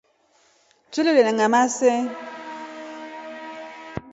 Twe 0.91 1.01
loliyana 1.05 1.31
ngamaa 1.37 1.67
see? 1.77 1.99